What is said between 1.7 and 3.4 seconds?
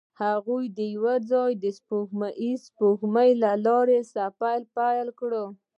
سپوږمیز سپوږمۍ